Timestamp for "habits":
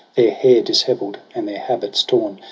1.59-2.01